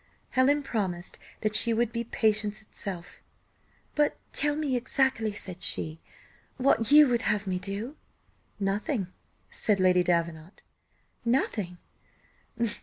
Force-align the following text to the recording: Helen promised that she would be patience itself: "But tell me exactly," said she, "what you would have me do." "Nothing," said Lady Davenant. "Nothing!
Helen 0.31 0.63
promised 0.63 1.19
that 1.41 1.55
she 1.55 1.75
would 1.75 1.91
be 1.91 2.03
patience 2.03 2.59
itself: 2.59 3.21
"But 3.93 4.17
tell 4.33 4.55
me 4.55 4.75
exactly," 4.75 5.31
said 5.31 5.61
she, 5.61 5.99
"what 6.57 6.91
you 6.91 7.07
would 7.07 7.21
have 7.21 7.45
me 7.45 7.59
do." 7.59 7.97
"Nothing," 8.59 9.13
said 9.51 9.79
Lady 9.79 10.01
Davenant. 10.01 10.63
"Nothing! 11.23 11.77